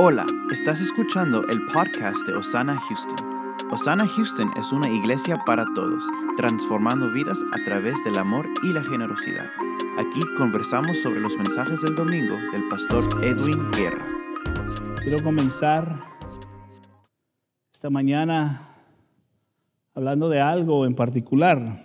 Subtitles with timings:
[0.00, 3.18] Hola, estás escuchando el podcast de Osana Houston.
[3.72, 6.04] Osana Houston es una iglesia para todos,
[6.36, 9.50] transformando vidas a través del amor y la generosidad.
[9.98, 14.06] Aquí conversamos sobre los mensajes del domingo del pastor Edwin Guerra.
[15.02, 16.00] Quiero comenzar
[17.72, 18.68] esta mañana
[19.94, 21.84] hablando de algo en particular.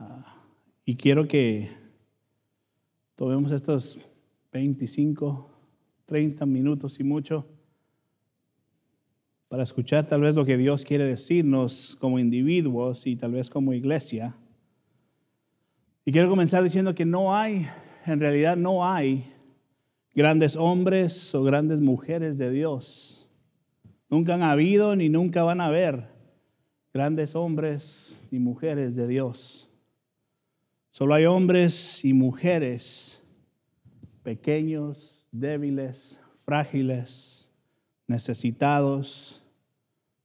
[0.00, 0.42] Ah,
[0.84, 1.70] y quiero que
[3.14, 4.00] tomemos estos
[4.50, 5.51] 25,
[6.12, 7.46] 30 minutos y mucho
[9.48, 13.72] para escuchar tal vez lo que Dios quiere decirnos como individuos y tal vez como
[13.72, 14.36] iglesia.
[16.04, 17.66] Y quiero comenzar diciendo que no hay,
[18.04, 19.24] en realidad no hay
[20.14, 23.26] grandes hombres o grandes mujeres de Dios.
[24.10, 26.10] Nunca han habido ni nunca van a haber
[26.92, 29.70] grandes hombres ni mujeres de Dios.
[30.90, 33.18] Solo hay hombres y mujeres
[34.22, 37.50] pequeños, débiles, frágiles,
[38.06, 39.42] necesitados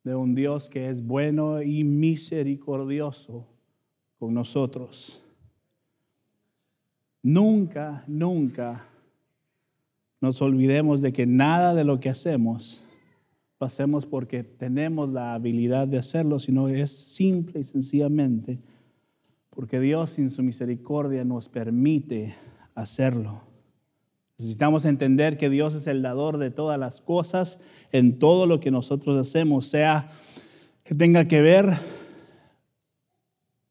[0.03, 3.47] de un Dios que es bueno y misericordioso
[4.19, 5.23] con nosotros.
[7.23, 8.85] Nunca, nunca
[10.21, 12.83] nos olvidemos de que nada de lo que hacemos
[13.59, 18.59] lo hacemos porque tenemos la habilidad de hacerlo, sino es simple y sencillamente
[19.49, 22.35] porque Dios sin su misericordia nos permite
[22.75, 23.46] hacerlo.
[24.37, 27.59] Necesitamos entender que Dios es el dador de todas las cosas
[27.91, 30.11] en todo lo que nosotros hacemos, sea
[30.83, 31.65] que tenga que ver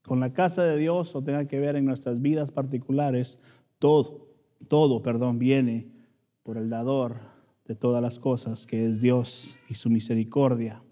[0.03, 3.41] con la casa de Dios o tenga que ver en nuestras vidas particulares,
[3.78, 4.28] todo,
[4.67, 5.87] todo, perdón, viene
[6.42, 7.17] por el dador
[7.64, 10.83] de todas las cosas, que es Dios y su misericordia.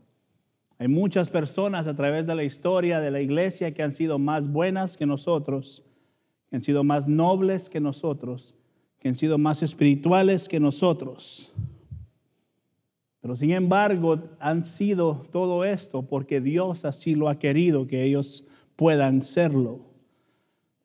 [0.78, 4.48] Hay muchas personas a través de la historia de la iglesia que han sido más
[4.48, 5.84] buenas que nosotros,
[6.52, 8.54] han sido más nobles que nosotros,
[9.04, 11.52] que han sido más espirituales que nosotros.
[13.20, 18.46] Pero sin embargo, han sido todo esto porque Dios así lo ha querido que ellos
[18.76, 19.80] puedan serlo.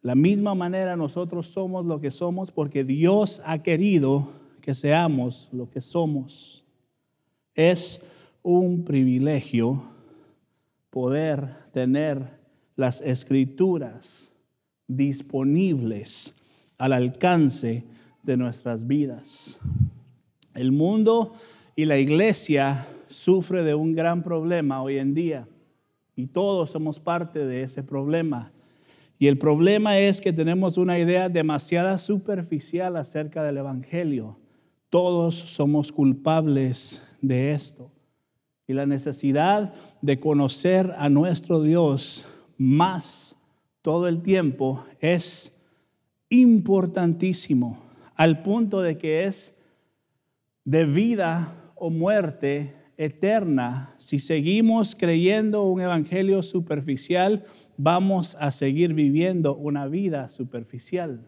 [0.01, 4.27] La misma manera nosotros somos lo que somos porque Dios ha querido
[4.59, 6.65] que seamos lo que somos.
[7.55, 8.01] Es
[8.43, 9.81] un privilegio
[10.89, 12.37] poder tener
[12.75, 14.29] las escrituras
[14.89, 16.35] disponibles
[16.77, 17.85] al alcance
[18.37, 19.59] nuestras vidas.
[20.53, 21.33] El mundo
[21.75, 25.47] y la iglesia sufre de un gran problema hoy en día
[26.15, 28.51] y todos somos parte de ese problema.
[29.17, 34.37] Y el problema es que tenemos una idea demasiado superficial acerca del Evangelio.
[34.89, 37.91] Todos somos culpables de esto.
[38.67, 43.35] Y la necesidad de conocer a nuestro Dios más
[43.81, 45.53] todo el tiempo es
[46.29, 47.88] importantísimo
[48.19, 49.55] al punto de que es
[50.65, 53.95] de vida o muerte eterna.
[53.97, 57.45] Si seguimos creyendo un evangelio superficial,
[57.77, 61.25] vamos a seguir viviendo una vida superficial.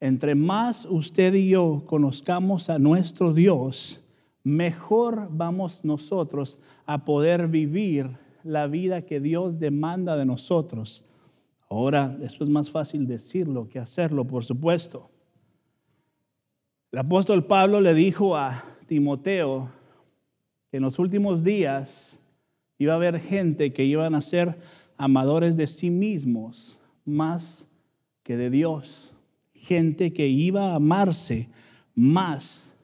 [0.00, 4.04] Entre más usted y yo conozcamos a nuestro Dios,
[4.42, 8.08] mejor vamos nosotros a poder vivir
[8.42, 11.04] la vida que Dios demanda de nosotros.
[11.68, 15.09] Ahora, esto es más fácil decirlo que hacerlo, por supuesto.
[16.92, 19.70] El apóstol Pablo le dijo a Timoteo
[20.72, 22.18] que en los últimos días
[22.78, 24.58] iba a haber gente que iban a ser
[24.96, 27.64] amadores de sí mismos más
[28.24, 29.14] que de Dios.
[29.54, 31.48] Gente que iba a amarse
[31.94, 32.74] más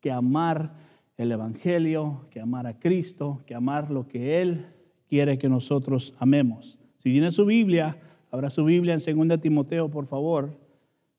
[0.00, 0.76] que amar
[1.16, 4.66] el Evangelio, que amar a Cristo, que amar lo que Él
[5.08, 6.78] quiere que nosotros amemos.
[7.02, 7.98] Si tiene su Biblia,
[8.30, 10.56] abra su Biblia en 2 Timoteo, por favor,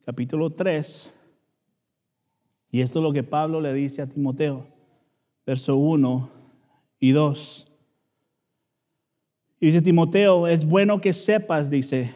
[0.05, 1.15] capítulo 3.
[2.71, 4.67] Y esto es lo que Pablo le dice a Timoteo,
[5.45, 6.29] verso 1
[6.99, 7.67] y 2.
[9.59, 12.13] dice Timoteo, es bueno que sepas, dice,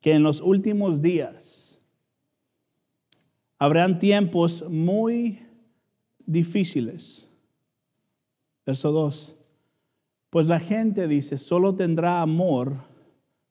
[0.00, 1.80] que en los últimos días
[3.58, 5.40] habrán tiempos muy
[6.24, 7.28] difíciles.
[8.64, 9.34] Verso 2.
[10.30, 12.76] Pues la gente, dice, solo tendrá amor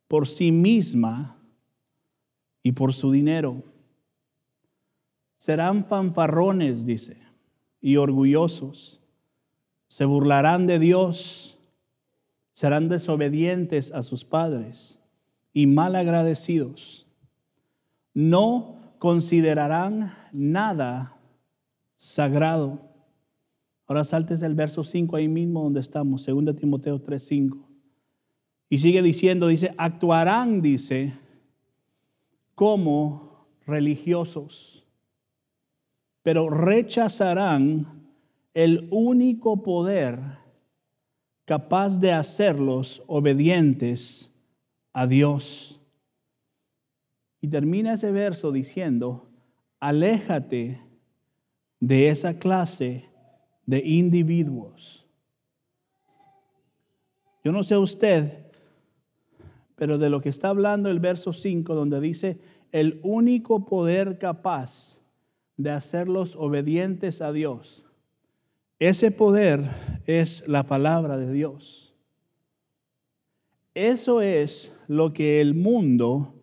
[0.07, 1.37] por sí misma
[2.63, 3.63] y por su dinero
[5.47, 7.15] Serán fanfarrones, dice,
[7.79, 8.99] y orgullosos.
[9.87, 11.57] Se burlarán de Dios.
[12.51, 14.99] Serán desobedientes a sus padres
[15.53, 17.07] y mal agradecidos.
[18.13, 21.17] No considerarán nada
[21.95, 22.81] sagrado.
[23.85, 27.57] Ahora saltes el verso 5 ahí mismo donde estamos, 2 Timoteo 3:5.
[28.69, 31.13] Y sigue diciendo, dice, actuarán, dice,
[32.53, 34.83] como religiosos
[36.27, 38.05] pero rechazarán
[38.53, 40.19] el único poder
[41.45, 44.33] capaz de hacerlos obedientes
[44.91, 45.79] a Dios.
[47.39, 49.29] Y termina ese verso diciendo,
[49.79, 50.81] aléjate
[51.79, 53.05] de esa clase
[53.65, 55.07] de individuos.
[57.41, 58.47] Yo no sé usted,
[59.77, 62.37] pero de lo que está hablando el verso 5, donde dice,
[62.73, 64.96] el único poder capaz
[65.57, 67.83] de hacerlos obedientes a Dios,
[68.79, 69.61] ese poder
[70.05, 71.95] es la palabra de Dios.
[73.73, 76.35] Eso es lo que el mundo,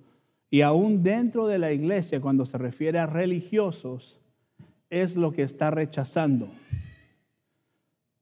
[0.51, 4.21] y aún dentro de la iglesia, cuando se refiere a religiosos,
[4.91, 6.49] es lo que está rechazando.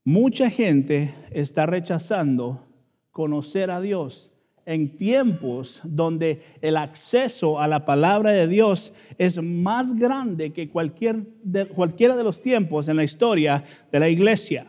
[0.04, 2.66] Mucha gente está rechazando
[3.10, 4.31] conocer a Dios
[4.64, 11.24] en tiempos donde el acceso a la palabra de Dios es más grande que cualquier
[11.74, 14.66] cualquiera de los tiempos en la historia de la iglesia.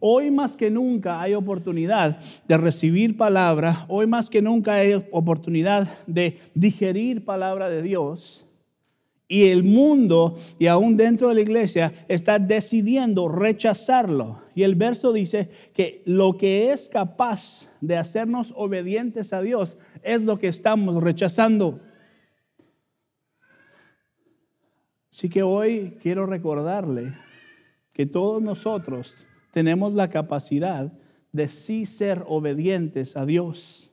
[0.00, 5.88] Hoy más que nunca hay oportunidad de recibir palabra, hoy más que nunca hay oportunidad
[6.06, 8.47] de digerir palabra de Dios.
[9.30, 14.42] Y el mundo, y aún dentro de la iglesia, está decidiendo rechazarlo.
[14.54, 20.22] Y el verso dice que lo que es capaz de hacernos obedientes a Dios es
[20.22, 21.80] lo que estamos rechazando.
[25.12, 27.12] Así que hoy quiero recordarle
[27.92, 30.92] que todos nosotros tenemos la capacidad
[31.32, 33.87] de sí ser obedientes a Dios.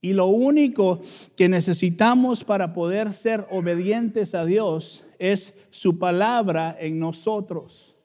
[0.00, 1.00] Y lo único
[1.36, 7.96] que necesitamos para poder ser obedientes a Dios es su palabra en nosotros.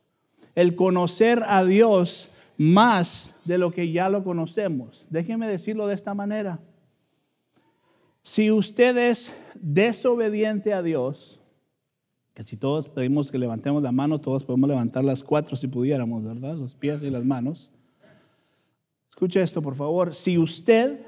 [0.56, 5.08] El conocer a Dios más de lo que ya lo conocemos.
[5.10, 6.60] Déjeme decirlo de esta manera.
[8.24, 11.40] Si usted es desobediente a Dios,
[12.34, 16.24] que si todos pedimos que levantemos la mano, todos podemos levantar las cuatro si pudiéramos,
[16.24, 16.56] ¿verdad?
[16.56, 17.72] Los pies y las manos.
[19.10, 20.16] Escuche esto, por favor.
[20.16, 21.00] Si usted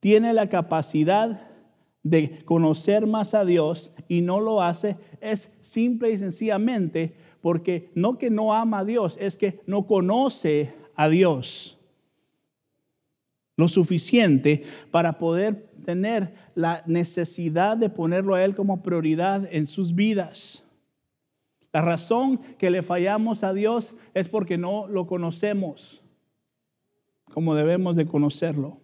[0.00, 1.48] tiene la capacidad
[2.02, 8.18] de conocer más a Dios y no lo hace, es simple y sencillamente porque no
[8.18, 11.78] que no ama a Dios, es que no conoce a Dios
[13.56, 19.94] lo suficiente para poder tener la necesidad de ponerlo a Él como prioridad en sus
[19.94, 20.64] vidas.
[21.72, 26.02] La razón que le fallamos a Dios es porque no lo conocemos
[27.32, 28.78] como debemos de conocerlo.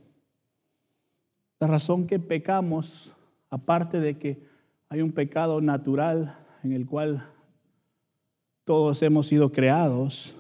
[1.59, 3.13] La razón que pecamos,
[3.49, 4.43] aparte de que
[4.89, 7.27] hay un pecado natural en el cual
[8.65, 10.35] todos hemos sido creados,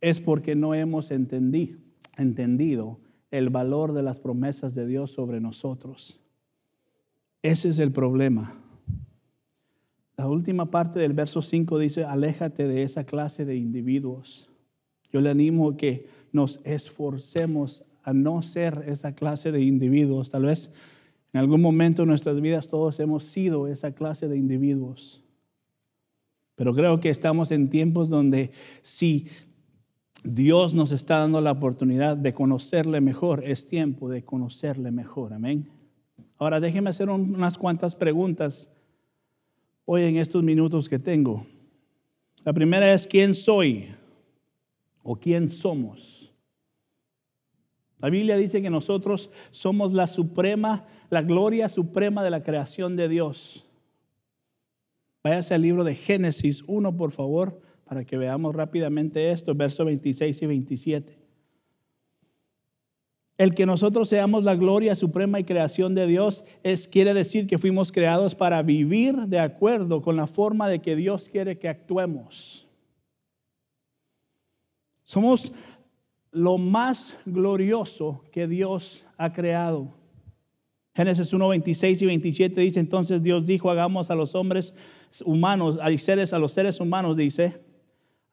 [0.00, 1.78] es porque no hemos entendido,
[2.16, 2.98] entendido
[3.30, 6.18] el valor de las promesas de Dios sobre nosotros.
[7.42, 8.54] Ese es el problema.
[10.16, 14.50] La última parte del verso 5 dice, aléjate de esa clase de individuos.
[15.12, 20.30] Yo le animo a que nos esforcemos a no ser esa clase de individuos.
[20.30, 20.70] Tal vez
[21.32, 25.22] en algún momento de nuestras vidas todos hemos sido esa clase de individuos.
[26.56, 28.50] Pero creo que estamos en tiempos donde
[28.82, 29.26] si
[30.22, 35.32] Dios nos está dando la oportunidad de conocerle mejor, es tiempo de conocerle mejor.
[35.32, 35.70] Amén.
[36.36, 38.70] Ahora déjeme hacer unas cuantas preguntas
[39.86, 41.46] hoy en estos minutos que tengo.
[42.44, 43.88] La primera es, ¿quién soy?
[45.02, 46.19] ¿O quién somos?
[48.00, 53.08] La Biblia dice que nosotros somos la suprema, la gloria suprema de la creación de
[53.08, 53.66] Dios.
[55.22, 60.42] Váyase al libro de Génesis 1, por favor, para que veamos rápidamente esto, versos 26
[60.42, 61.18] y 27.
[63.36, 67.56] El que nosotros seamos la gloria suprema y creación de Dios es quiere decir que
[67.56, 72.68] fuimos creados para vivir de acuerdo con la forma de que Dios quiere que actuemos.
[75.04, 75.52] Somos
[76.32, 79.88] lo más glorioso que Dios ha creado.
[80.94, 84.74] Génesis 1, 26 y 27 dice, entonces Dios dijo, hagamos a los hombres
[85.24, 87.60] humanos, a, seres, a los seres humanos, dice,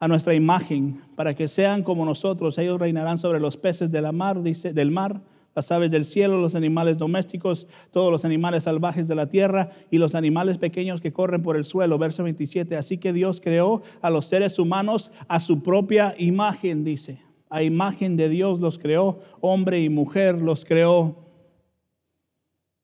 [0.00, 2.58] a nuestra imagen, para que sean como nosotros.
[2.58, 5.22] Ellos reinarán sobre los peces de mar, dice, del mar,
[5.54, 9.98] las aves del cielo, los animales domésticos, todos los animales salvajes de la tierra y
[9.98, 11.98] los animales pequeños que corren por el suelo.
[11.98, 12.76] Verso 27.
[12.76, 18.16] Así que Dios creó a los seres humanos a su propia imagen, dice a imagen
[18.16, 21.26] de Dios los creó, hombre y mujer los creó.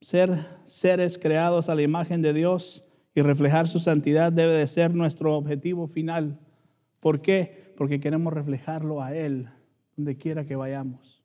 [0.01, 4.93] Ser seres creados a la imagen de Dios y reflejar su santidad debe de ser
[4.93, 6.39] nuestro objetivo final.
[6.99, 7.73] ¿Por qué?
[7.77, 9.49] Porque queremos reflejarlo a Él
[9.95, 11.23] donde quiera que vayamos.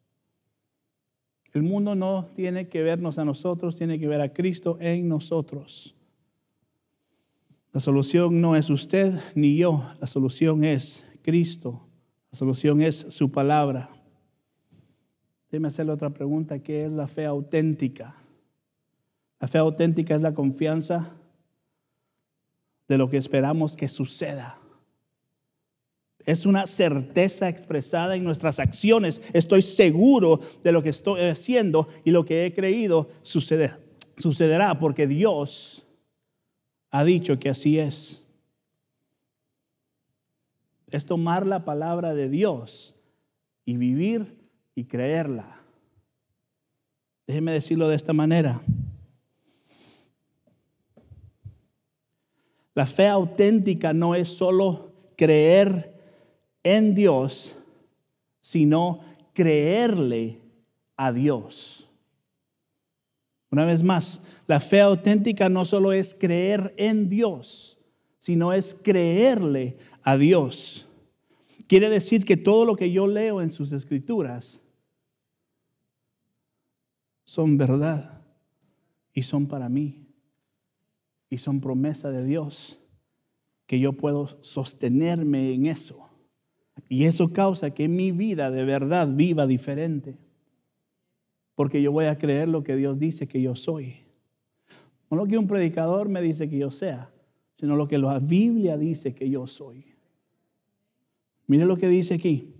[1.52, 5.96] El mundo no tiene que vernos a nosotros, tiene que ver a Cristo en nosotros.
[7.72, 11.88] La solución no es usted ni yo, la solución es Cristo,
[12.30, 13.90] la solución es su palabra.
[15.50, 18.16] Déjeme hacerle otra pregunta, ¿qué es la fe auténtica?
[19.40, 21.12] La fe auténtica es la confianza
[22.86, 24.58] de lo que esperamos que suceda.
[26.24, 29.22] Es una certeza expresada en nuestras acciones.
[29.32, 33.80] Estoy seguro de lo que estoy haciendo y lo que he creído sucederá,
[34.18, 35.86] sucederá porque Dios
[36.90, 38.26] ha dicho que así es.
[40.90, 42.96] Es tomar la palabra de Dios
[43.64, 44.36] y vivir
[44.74, 45.60] y creerla.
[47.26, 48.60] Déjeme decirlo de esta manera.
[52.74, 55.94] La fe auténtica no es solo creer
[56.62, 57.54] en Dios,
[58.40, 59.00] sino
[59.32, 60.38] creerle
[60.96, 61.86] a Dios.
[63.50, 67.78] Una vez más, la fe auténtica no solo es creer en Dios,
[68.18, 70.86] sino es creerle a Dios.
[71.66, 74.60] Quiere decir que todo lo que yo leo en sus escrituras
[77.24, 78.22] son verdad
[79.14, 80.06] y son para mí
[81.28, 82.80] y son promesa de Dios,
[83.66, 86.08] que yo puedo sostenerme en eso.
[86.88, 90.18] Y eso causa que mi vida de verdad viva diferente.
[91.54, 94.00] Porque yo voy a creer lo que Dios dice que yo soy.
[95.08, 97.12] No lo que un predicador me dice que yo sea,
[97.60, 99.84] sino lo que la Biblia dice que yo soy.
[101.46, 102.54] Mire lo que dice aquí.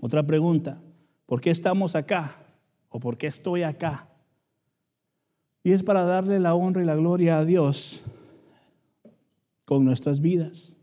[0.00, 0.80] Otra pregunta.
[1.26, 2.34] ¿Por qué estamos acá?
[2.88, 4.08] ¿O por qué estoy acá?
[5.62, 8.02] Y es para darle la honra y la gloria a Dios
[9.66, 10.78] con nuestras vidas.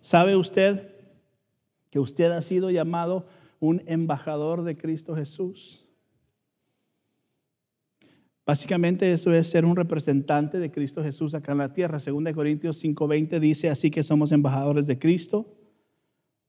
[0.00, 0.94] ¿Sabe usted
[1.90, 3.26] que usted ha sido llamado
[3.58, 5.81] un embajador de Cristo Jesús?
[8.44, 12.00] Básicamente eso es ser un representante de Cristo Jesús acá en la tierra.
[12.00, 15.58] Según de Corintios 5:20 dice así que somos embajadores de Cristo.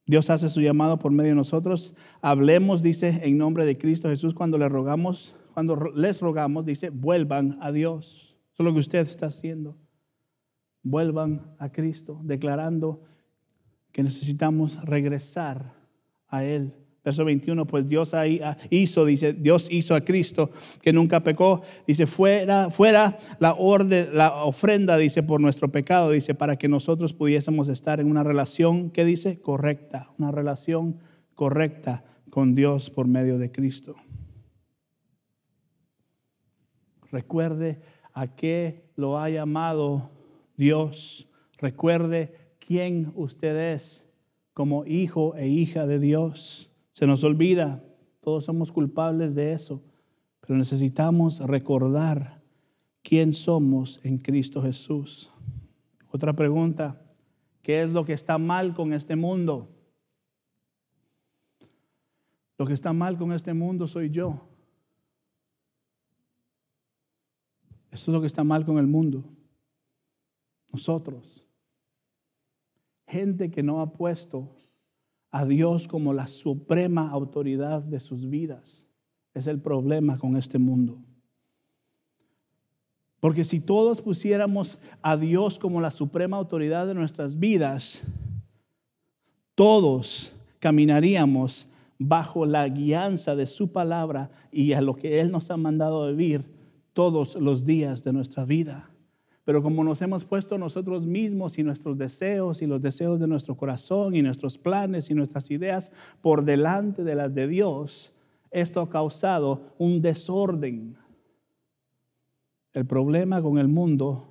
[0.06, 1.96] Dios hace su llamado por medio de nosotros.
[2.22, 7.60] Hablemos, dice, en nombre de Cristo Jesús cuando le rogamos cuando les rogamos, dice, vuelvan
[7.62, 8.36] a Dios.
[8.54, 9.78] Eso es lo que usted está haciendo.
[10.82, 13.04] Vuelvan a Cristo, declarando
[13.92, 15.76] que necesitamos regresar
[16.28, 16.74] a Él.
[17.04, 18.14] Verso 21, pues Dios
[18.70, 21.62] hizo, dice, Dios hizo a Cristo que nunca pecó.
[21.86, 27.14] Dice, fuera, fuera la orden, la ofrenda, dice, por nuestro pecado, dice, para que nosotros
[27.14, 29.42] pudiésemos estar en una relación, ¿qué dice?
[29.42, 31.00] Correcta, una relación
[31.36, 33.96] correcta con Dios por medio de Cristo.
[37.12, 37.82] Recuerde
[38.14, 40.10] a qué lo ha llamado
[40.56, 41.28] Dios.
[41.58, 44.06] Recuerde quién usted es
[44.54, 46.73] como hijo e hija de Dios.
[46.94, 47.84] Se nos olvida,
[48.22, 49.84] todos somos culpables de eso,
[50.40, 52.42] pero necesitamos recordar
[53.02, 55.32] quién somos en Cristo Jesús.
[56.10, 57.02] Otra pregunta,
[57.64, 59.70] ¿qué es lo que está mal con este mundo?
[62.58, 64.48] Lo que está mal con este mundo soy yo.
[67.92, 69.24] Eso es lo que está mal con el mundo.
[70.72, 71.44] Nosotros.
[73.08, 74.56] Gente que no ha puesto
[75.34, 78.88] a Dios como la suprema autoridad de sus vidas.
[79.34, 81.00] Es el problema con este mundo.
[83.20, 88.04] Porque si todos pusiéramos a Dios como la suprema autoridad de nuestras vidas,
[89.56, 95.58] todos caminaríamos bajo la guianza de su palabra y a lo que Él nos ha
[95.58, 96.46] mandado vivir
[96.94, 98.93] todos los días de nuestra vida.
[99.46, 103.56] Pero como nos hemos puesto nosotros mismos y nuestros deseos y los deseos de nuestro
[103.56, 108.14] corazón y nuestros planes y nuestras ideas por delante de las de Dios,
[108.52, 110.96] esto ha causado un desorden.
[112.72, 114.30] El problema con el mundo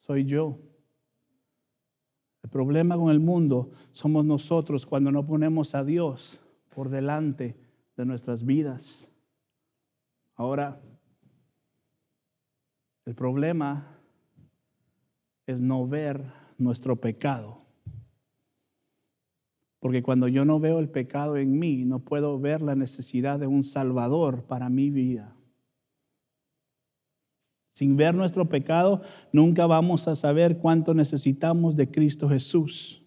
[0.00, 0.58] soy yo.
[2.42, 6.40] El problema con el mundo somos nosotros cuando no ponemos a Dios
[6.74, 7.56] por delante
[7.96, 9.08] de nuestras vidas.
[10.34, 10.80] Ahora,
[13.04, 14.01] el problema
[15.60, 16.24] no ver
[16.58, 17.58] nuestro pecado.
[19.82, 23.48] Porque cuando yo no veo el pecado en mí, no puedo ver la necesidad de
[23.48, 25.34] un Salvador para mi vida.
[27.74, 33.02] Sin ver nuestro pecado, nunca vamos a saber cuánto necesitamos de Cristo Jesús.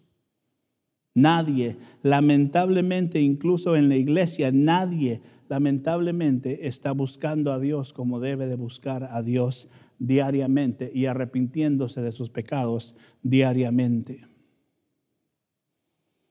[1.14, 8.56] Nadie, lamentablemente, incluso en la iglesia, nadie, lamentablemente, está buscando a Dios como debe de
[8.56, 14.26] buscar a Dios diariamente y arrepintiéndose de sus pecados diariamente.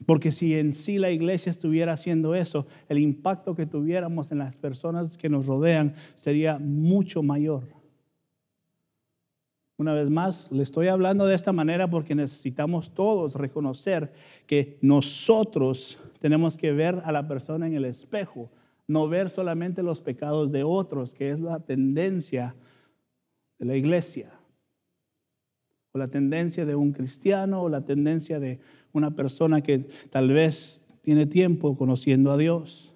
[0.05, 4.55] Porque si en sí la iglesia estuviera haciendo eso, el impacto que tuviéramos en las
[4.55, 7.63] personas que nos rodean sería mucho mayor.
[9.77, 14.13] Una vez más, le estoy hablando de esta manera porque necesitamos todos reconocer
[14.47, 18.49] que nosotros tenemos que ver a la persona en el espejo,
[18.87, 22.55] no ver solamente los pecados de otros, que es la tendencia
[23.59, 24.31] de la iglesia,
[25.91, 28.59] o la tendencia de un cristiano, o la tendencia de
[28.91, 32.93] una persona que tal vez tiene tiempo conociendo a Dios.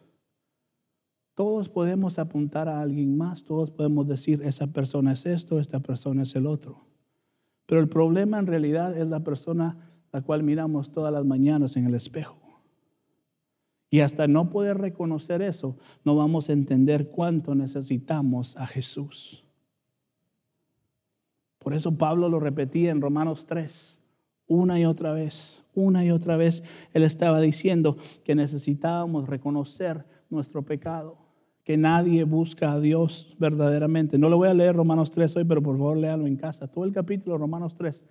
[1.35, 6.23] Todos podemos apuntar a alguien más, todos podemos decir, esa persona es esto, esta persona
[6.23, 6.85] es el otro.
[7.65, 11.85] Pero el problema en realidad es la persona la cual miramos todas las mañanas en
[11.85, 12.39] el espejo.
[13.91, 19.45] Y hasta no poder reconocer eso, no vamos a entender cuánto necesitamos a Jesús.
[21.59, 23.99] Por eso Pablo lo repetía en Romanos 3,
[24.47, 26.63] una y otra vez, una y otra vez.
[26.93, 31.17] Él estaba diciendo que necesitábamos reconocer nuestro pecado
[31.69, 34.17] que nadie busca a Dios verdaderamente.
[34.17, 36.67] No lo voy a leer Romanos 3 hoy, pero por favor léalo en casa.
[36.67, 38.03] Todo el capítulo de Romanos 3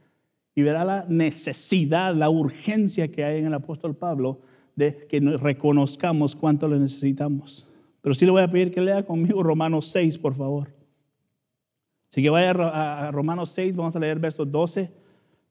[0.54, 4.40] y verá la necesidad, la urgencia que hay en el apóstol Pablo
[4.76, 7.66] de que reconozcamos cuánto lo necesitamos.
[8.00, 10.77] Pero sí le voy a pedir que lea conmigo Romanos 6, por favor.
[12.10, 14.90] Así que vaya a Romanos 6, vamos a leer versos 12,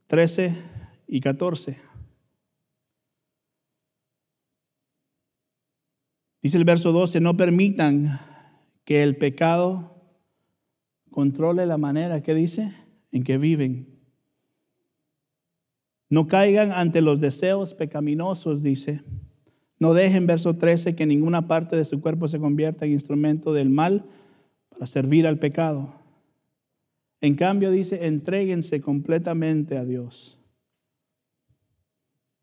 [0.07, 0.55] 13
[1.07, 1.77] y 14.
[6.41, 8.19] Dice el verso 12, no permitan
[8.85, 9.97] que el pecado
[11.11, 12.73] controle la manera, ¿qué dice?
[13.11, 13.99] En que viven.
[16.09, 19.03] No caigan ante los deseos pecaminosos, dice.
[19.79, 23.69] No dejen, verso 13, que ninguna parte de su cuerpo se convierta en instrumento del
[23.69, 24.05] mal
[24.69, 25.93] para servir al pecado.
[27.21, 30.39] En cambio, dice, entréguense completamente a Dios.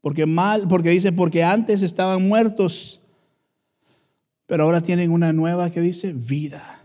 [0.01, 3.01] Porque mal, porque dice, porque antes estaban muertos
[4.47, 6.83] pero ahora tienen una nueva que dice vida.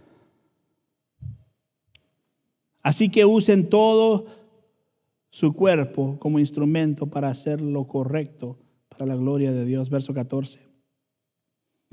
[2.81, 4.27] Así que usen todo
[5.29, 9.89] su cuerpo como instrumento para hacer lo correcto para la gloria de Dios.
[9.89, 10.67] Verso 14.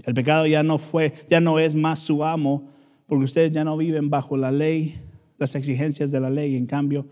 [0.04, 2.70] El pecado ya no fue, ya no es más su amo,
[3.06, 5.00] porque ustedes ya no viven bajo la ley,
[5.38, 7.06] las exigencias de la ley, en cambio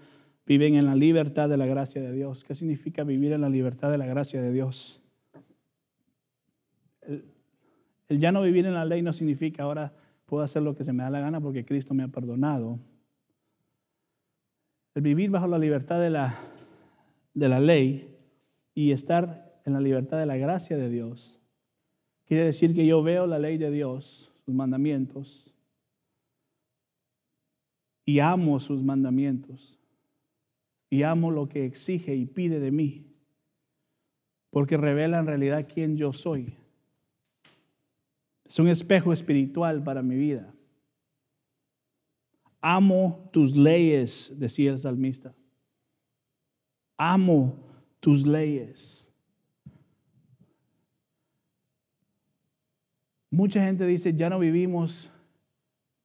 [0.46, 2.44] viven en la libertad de la gracia de Dios.
[2.44, 5.00] ¿Qué significa vivir en la libertad de la gracia de Dios?
[8.08, 9.94] El ya no vivir en la ley no significa ahora
[10.26, 12.78] puedo hacer lo que se me da la gana porque Cristo me ha perdonado.
[14.94, 16.38] El vivir bajo la libertad de la,
[17.32, 18.14] de la ley
[18.74, 21.40] y estar en la libertad de la gracia de Dios
[22.26, 25.53] quiere decir que yo veo la ley de Dios, sus mandamientos,
[28.04, 29.78] y amo sus mandamientos,
[30.90, 33.06] y amo lo que exige y pide de mí,
[34.50, 36.56] porque revela en realidad quién yo soy.
[38.44, 40.54] Es un espejo espiritual para mi vida.
[42.60, 45.34] Amo tus leyes, decía el salmista.
[46.96, 47.58] Amo
[48.00, 49.08] tus leyes.
[53.30, 55.10] Mucha gente dice, ya no vivimos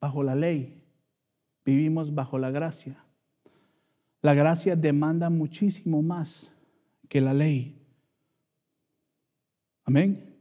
[0.01, 0.78] bajo la ley,
[1.69, 3.03] vivimos bajo la gracia.
[4.21, 6.51] La gracia demanda muchísimo más
[7.07, 7.75] que la ley.
[9.85, 10.35] Amén.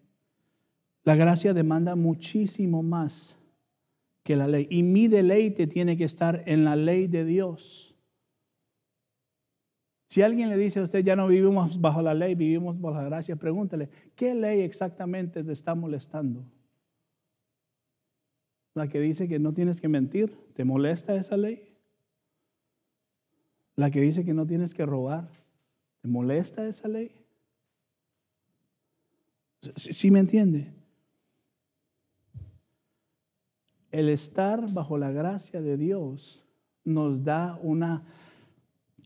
[1.05, 3.37] La gracia demanda muchísimo más
[4.25, 4.67] que la ley.
[4.71, 7.95] Y mi deleite tiene que estar en la ley de Dios.
[10.09, 13.05] Si alguien le dice a usted, ya no vivimos bajo la ley, vivimos bajo la
[13.05, 16.45] gracia, pregúntele, ¿qué ley exactamente te está molestando?
[18.79, 21.69] La que dice que no tienes que mentir, ¿te molesta esa ley?
[23.75, 25.29] La que dice que no tienes que robar,
[26.01, 27.11] ¿te molesta esa ley?
[29.61, 30.73] ¿Sí, me entiende?
[33.91, 36.45] el estar bajo la gracia de Dios
[36.85, 38.05] nos da una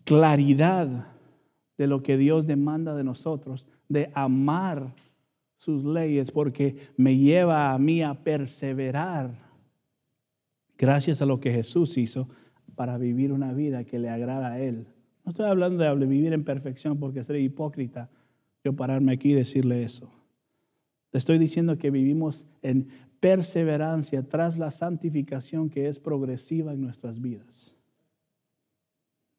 [0.05, 1.07] claridad
[1.79, 4.93] de lo que Dios demanda de nosotros, de amar
[5.57, 9.42] sus leyes, porque me lleva a mí a perseverar
[10.83, 12.29] gracias a lo que Jesús hizo
[12.75, 14.89] para vivir una vida que le agrada a Él.
[15.25, 18.11] No estoy hablando de vivir en perfección porque sería hipócrita
[18.65, 20.13] yo pararme aquí y decirle eso.
[21.13, 22.89] Le estoy diciendo que vivimos en
[23.21, 27.77] perseverancia tras la santificación que es progresiva en nuestras vidas.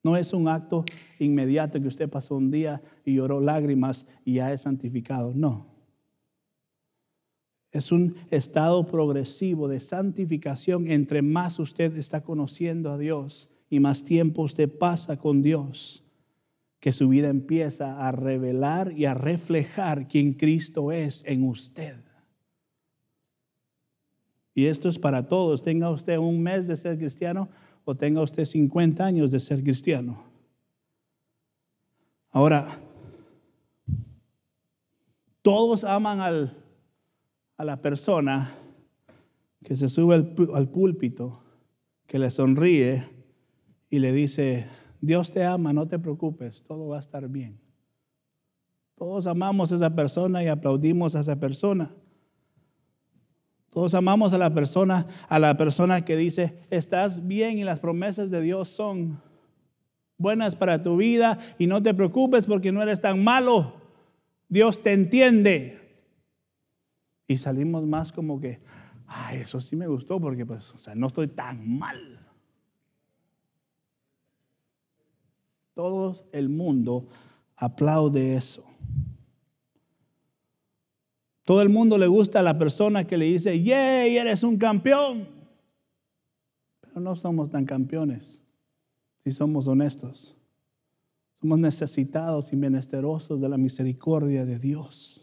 [0.02, 0.86] No es un acto
[1.20, 5.34] inmediato que usted pasó un día y lloró lágrimas y ya es santificado.
[5.36, 5.73] No.
[7.74, 10.90] Es un estado progresivo de santificación.
[10.90, 16.04] Entre más usted está conociendo a Dios y más tiempo usted pasa con Dios,
[16.80, 22.00] que su vida empieza a revelar y a reflejar quién Cristo es en usted.
[24.54, 25.64] Y esto es para todos.
[25.64, 27.50] Tenga usted un mes de ser cristiano
[27.86, 30.24] o tenga usted 50 años de ser cristiano.
[32.30, 32.68] Ahora,
[35.42, 36.63] todos aman al,
[37.64, 38.56] la persona
[39.64, 41.42] que se sube al, al púlpito,
[42.08, 43.04] que le sonríe
[43.90, 44.68] y le dice,
[45.02, 47.60] Dios te ama, no te preocupes, todo va a estar bien.
[48.96, 51.92] Todos amamos a esa persona y aplaudimos a esa persona.
[53.70, 58.30] Todos amamos a la persona, a la persona que dice, estás bien y las promesas
[58.30, 59.20] de Dios son
[60.18, 63.74] buenas para tu vida y no te preocupes porque no eres tan malo.
[64.48, 65.83] Dios te entiende.
[67.34, 68.60] Y salimos más como que,
[69.08, 72.20] ay, eso sí me gustó porque pues, o sea, no estoy tan mal.
[75.74, 77.08] Todo el mundo
[77.56, 78.64] aplaude eso.
[81.44, 85.28] Todo el mundo le gusta a la persona que le dice, yay, eres un campeón.
[86.82, 88.40] Pero no somos tan campeones
[89.24, 90.38] si somos honestos.
[91.42, 95.23] Somos necesitados y menesterosos de la misericordia de Dios.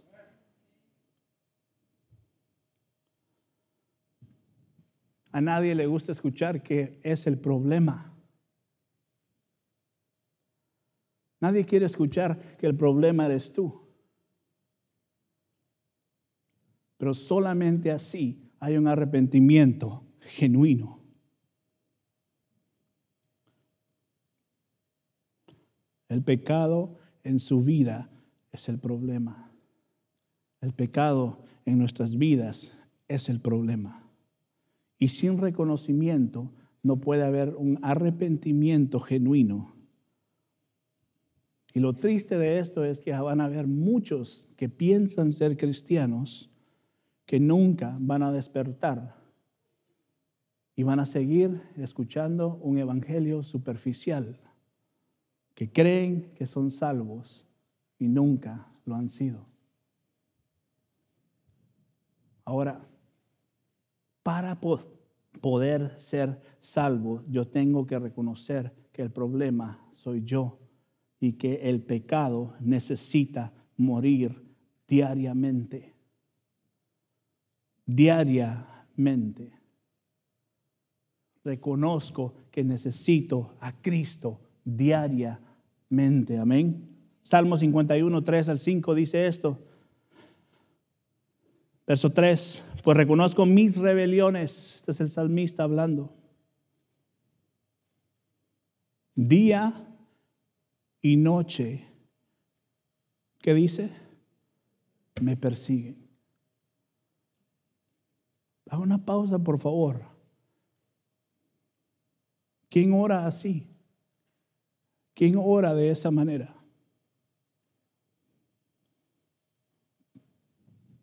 [5.33, 8.11] A nadie le gusta escuchar que es el problema.
[11.41, 13.89] Nadie quiere escuchar que el problema eres tú.
[16.99, 21.01] Pero solamente así hay un arrepentimiento genuino.
[26.09, 28.11] El pecado en su vida
[28.53, 29.51] es el problema.
[30.61, 32.77] El pecado en nuestras vidas
[33.09, 34.10] es el problema.
[35.01, 36.53] Y sin reconocimiento
[36.85, 39.75] no puede haber un arrepentimiento genuino.
[41.73, 46.51] Y lo triste de esto es que van a haber muchos que piensan ser cristianos
[47.27, 49.17] que nunca van a despertar
[50.75, 54.41] y van a seguir escuchando un evangelio superficial,
[55.55, 57.47] que creen que son salvos
[57.99, 59.47] y nunca lo han sido.
[62.45, 62.90] Ahora,
[64.23, 64.61] para
[65.41, 70.59] poder ser salvo, yo tengo que reconocer que el problema soy yo
[71.21, 74.43] y que el pecado necesita morir
[74.87, 76.01] diariamente
[77.95, 79.53] diariamente.
[81.43, 86.39] Reconozco que necesito a Cristo diariamente.
[86.39, 86.89] Amén.
[87.23, 89.59] Salmo 51, 3 al 5 dice esto.
[91.87, 94.77] Verso 3, pues reconozco mis rebeliones.
[94.77, 96.15] Este es el salmista hablando.
[99.15, 99.87] Día
[101.03, 101.87] y noche.
[103.39, 103.91] ¿Qué dice?
[105.21, 106.09] Me persiguen.
[108.69, 110.03] Haga una pausa, por favor.
[112.69, 113.67] ¿Quién ora así?
[115.15, 116.55] ¿Quién ora de esa manera?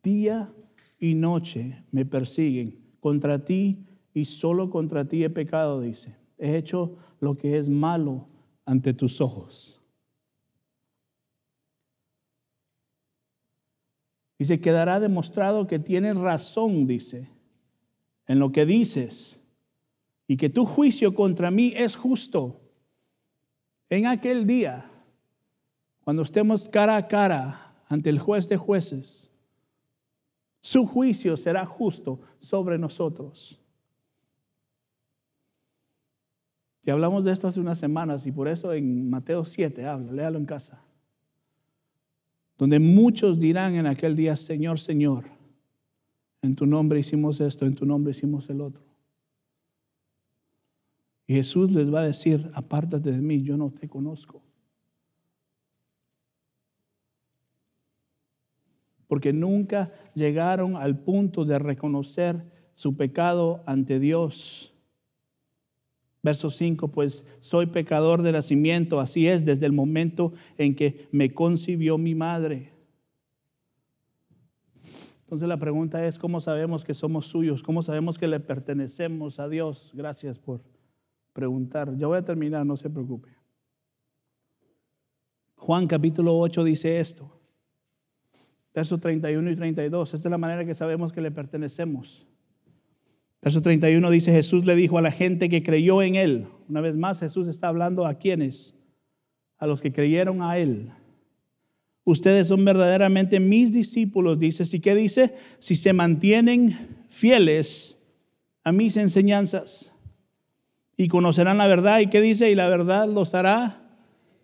[0.02, 0.54] Día
[1.00, 2.80] y noche me persiguen.
[3.00, 6.16] Contra ti y solo contra ti he pecado, dice.
[6.38, 8.28] He hecho lo que es malo
[8.66, 9.82] ante tus ojos.
[14.40, 17.38] Dice, quedará demostrado que tienes razón, dice
[18.28, 19.42] en lo que dices
[20.28, 22.60] y que tu juicio contra mí es justo.
[23.90, 24.92] En aquel día,
[26.04, 29.32] cuando estemos cara a cara ante el juez de jueces,
[30.68, 33.58] su juicio será justo sobre nosotros.
[36.84, 40.38] Y hablamos de esto hace unas semanas y por eso en Mateo 7 habla, léalo
[40.38, 40.84] en casa.
[42.58, 45.24] Donde muchos dirán en aquel día, Señor, Señor,
[46.42, 48.84] en tu nombre hicimos esto, en tu nombre hicimos el otro.
[51.28, 54.44] Y Jesús les va a decir, apártate de mí, yo no te conozco.
[59.08, 62.44] Porque nunca llegaron al punto de reconocer
[62.74, 64.74] su pecado ante Dios.
[66.22, 71.34] Verso 5, pues soy pecador de nacimiento, así es desde el momento en que me
[71.34, 72.74] concibió mi madre.
[75.22, 77.62] Entonces la pregunta es, ¿cómo sabemos que somos suyos?
[77.62, 79.92] ¿Cómo sabemos que le pertenecemos a Dios?
[79.94, 80.62] Gracias por
[81.34, 81.96] preguntar.
[81.98, 83.30] Ya voy a terminar, no se preocupe.
[85.56, 87.37] Juan capítulo 8 dice esto.
[88.78, 90.14] Verso 31 y 32.
[90.14, 92.28] Esta es la manera que sabemos que le pertenecemos.
[93.42, 96.46] Verso 31 dice, Jesús le dijo a la gente que creyó en él.
[96.70, 98.76] Una vez más, Jesús está hablando a quienes,
[99.58, 100.90] a los que creyeron a él.
[102.04, 104.64] Ustedes son verdaderamente mis discípulos, dice.
[104.72, 105.34] ¿Y qué dice?
[105.58, 106.78] Si se mantienen
[107.10, 107.98] fieles
[108.64, 109.92] a mis enseñanzas.
[110.96, 112.00] y conocerán la verdad.
[112.02, 112.52] ¿Y qué dice?
[112.52, 113.87] Y la verdad los hará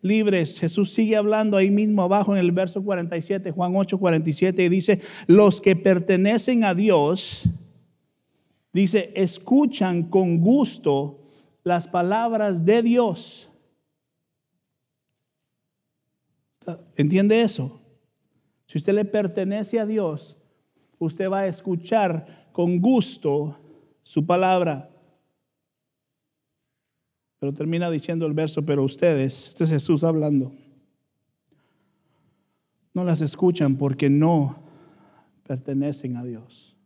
[0.03, 0.59] libres.
[0.59, 5.01] Jesús sigue hablando ahí mismo abajo en el verso 47, Juan 8, 47, y dice,
[5.25, 7.49] los que pertenecen a Dios,
[8.71, 11.21] dice, escuchan con gusto
[11.63, 13.49] las palabras de Dios.
[16.95, 17.81] ¿Entiende eso?
[18.67, 20.37] Si usted le pertenece a Dios,
[20.99, 23.59] usted va a escuchar con gusto
[24.03, 24.89] su palabra.
[27.43, 30.53] Pero termina diciendo el verso, pero ustedes, este es Jesús hablando,
[32.93, 34.63] no las escuchan porque no
[35.45, 36.77] pertenecen a Dios.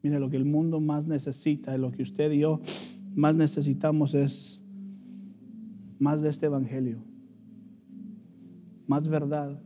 [0.00, 2.60] Mire, lo que el mundo más necesita, lo que usted y yo
[3.16, 4.62] más necesitamos es
[5.98, 7.02] más de este Evangelio,
[8.86, 9.60] más verdad,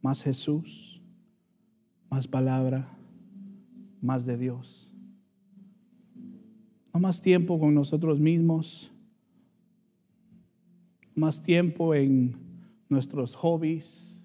[0.00, 1.02] más Jesús,
[2.08, 2.96] más palabra,
[4.00, 4.93] más de Dios
[7.00, 8.92] más tiempo con nosotros mismos,
[11.14, 12.36] más tiempo en
[12.88, 14.20] nuestros hobbies,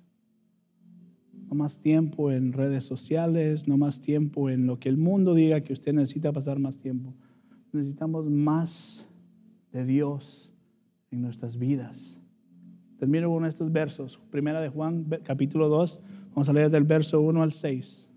[1.48, 5.62] no más tiempo en redes sociales, no más tiempo en lo que el mundo diga
[5.62, 7.14] que usted necesita pasar más tiempo.
[7.72, 9.08] Necesitamos más
[9.72, 10.52] de Dios
[11.12, 12.20] en nuestras vidas.
[12.98, 14.20] Termino con estos versos.
[14.30, 16.00] Primera de Juan, capítulo 2.
[16.36, 18.09] Vamos a leer del verso 1 al 6.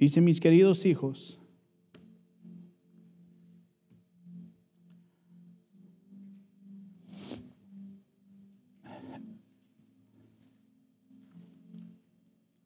[0.00, 1.38] Dice, mis queridos hijos,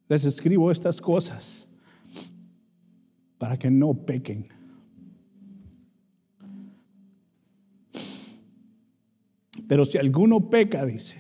[0.08, 1.66] les escribo estas cosas
[3.36, 4.46] para que no pequen.
[9.66, 11.16] Pero si alguno peca, dice,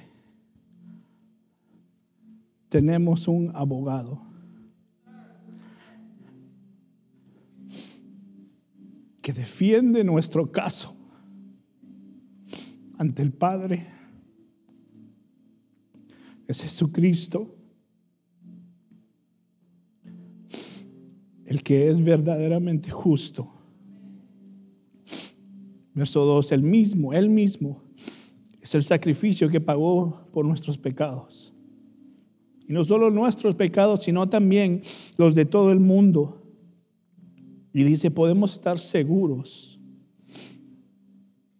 [2.68, 4.33] tenemos un abogado
[9.24, 10.94] que defiende nuestro caso
[12.98, 13.86] ante el Padre
[16.46, 17.56] es Jesucristo,
[21.46, 23.50] el que es verdaderamente justo.
[25.94, 27.82] Verso 2, el mismo, él mismo
[28.60, 31.54] es el sacrificio que pagó por nuestros pecados.
[32.68, 34.82] Y no solo nuestros pecados, sino también
[35.16, 36.43] los de todo el mundo.
[37.74, 39.80] Y dice, podemos estar seguros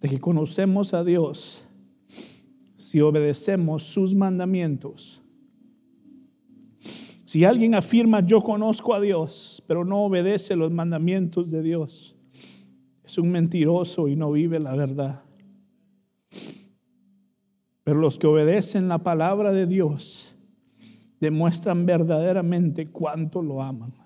[0.01, 1.67] de que conocemos a Dios
[2.77, 5.21] si obedecemos sus mandamientos.
[7.25, 12.15] Si alguien afirma yo conozco a Dios, pero no obedece los mandamientos de Dios,
[13.03, 15.25] es un mentiroso y no vive la verdad.
[17.83, 20.37] Pero los que obedecen la palabra de Dios
[21.19, 24.04] demuestran verdaderamente cuánto lo aman.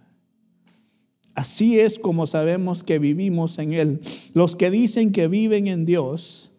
[1.39, 4.01] Así es como sabemos que vivimos en Él.
[4.35, 6.51] Los que dicen que viven en Dios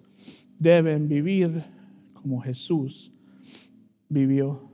[0.57, 1.65] deben vivir
[2.13, 3.11] como Jesús
[4.07, 4.71] vivió.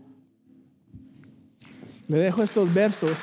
[2.07, 3.17] Le dejo estos versos.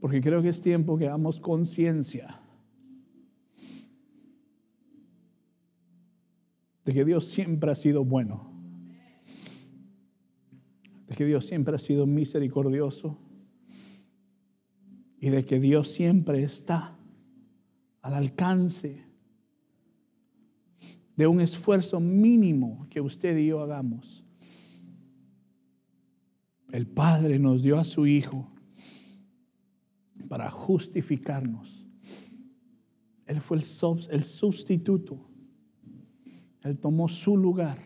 [0.00, 2.38] Porque creo que es tiempo que hagamos conciencia
[6.88, 8.50] de que Dios siempre ha sido bueno,
[11.06, 13.18] de que Dios siempre ha sido misericordioso
[15.20, 16.98] y de que Dios siempre está
[18.00, 19.04] al alcance
[21.14, 24.24] de un esfuerzo mínimo que usted y yo hagamos.
[26.72, 28.50] El Padre nos dio a su Hijo
[30.26, 31.86] para justificarnos.
[33.26, 33.64] Él fue el,
[34.08, 35.27] el sustituto
[36.62, 37.78] él tomó su lugar,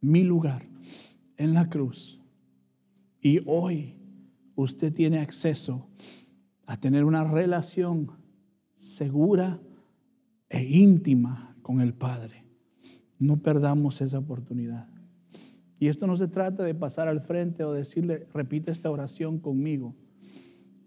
[0.00, 0.66] mi lugar,
[1.36, 2.20] en la cruz.
[3.20, 3.96] Y hoy
[4.54, 5.88] usted tiene acceso
[6.66, 8.12] a tener una relación
[8.76, 9.60] segura
[10.48, 12.44] e íntima con el Padre.
[13.18, 14.88] No perdamos esa oportunidad.
[15.80, 19.94] Y esto no se trata de pasar al frente o decirle, repite esta oración conmigo.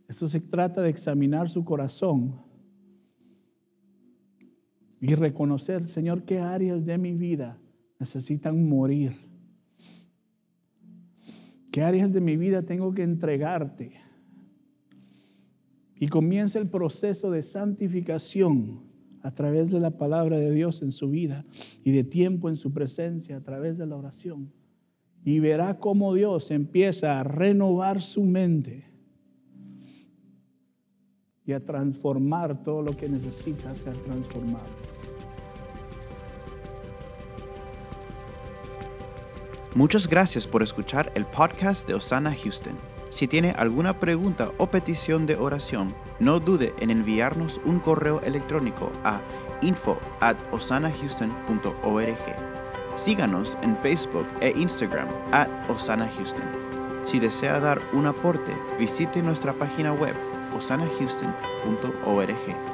[0.07, 2.41] Esto se trata de examinar su corazón
[5.01, 7.57] y reconocer, Señor, qué áreas de mi vida
[7.99, 9.13] necesitan morir.
[11.71, 13.93] ¿Qué áreas de mi vida tengo que entregarte?
[15.95, 18.83] Y comienza el proceso de santificación
[19.23, 21.45] a través de la palabra de Dios en su vida
[21.83, 24.53] y de tiempo en su presencia a través de la oración.
[25.23, 28.90] Y verá cómo Dios empieza a renovar su mente
[31.53, 34.65] a transformar todo lo que necesita ser transformado.
[39.73, 42.75] Muchas gracias por escuchar el podcast de Osana Houston.
[43.09, 48.91] Si tiene alguna pregunta o petición de oración, no dude en enviarnos un correo electrónico
[49.03, 49.21] a
[49.61, 49.97] info.
[52.97, 56.45] Síganos en Facebook e Instagram at Osana Houston.
[57.05, 60.15] Si desea dar un aporte, visite nuestra página web
[60.55, 62.70] osanahouston.org.